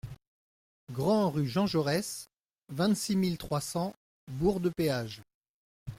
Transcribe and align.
Grand'Rue 0.91 1.45
Jean 1.47 1.67
Jaurès, 1.67 2.27
vingt-six 2.69 3.15
mille 3.15 3.37
trois 3.37 3.61
cents 3.61 3.93
Bourg-de-Péage 4.31 5.21